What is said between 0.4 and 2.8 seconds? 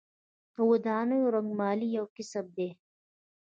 د ودانیو رنګمالي یو کسب دی